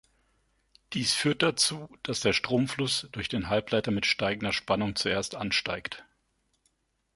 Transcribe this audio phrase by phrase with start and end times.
[0.93, 6.03] Dies führt dazu, dass der Stromfluss durch den Halbleiter mit steigender Spannung zuerst ansteigt.